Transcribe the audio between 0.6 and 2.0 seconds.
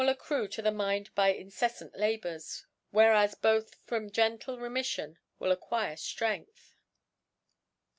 the Mind by inceflant